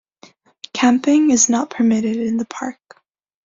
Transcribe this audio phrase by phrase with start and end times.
[0.73, 2.79] Camping is not permitted in the park.